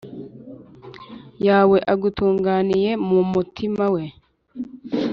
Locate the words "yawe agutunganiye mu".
1.47-3.19